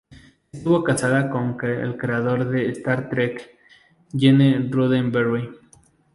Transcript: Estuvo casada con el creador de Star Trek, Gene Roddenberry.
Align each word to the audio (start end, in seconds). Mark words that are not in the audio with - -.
Estuvo 0.51 0.83
casada 0.83 1.29
con 1.29 1.55
el 1.63 1.95
creador 1.95 2.49
de 2.49 2.67
Star 2.71 3.07
Trek, 3.07 3.51
Gene 4.11 4.67
Roddenberry. 4.71 5.47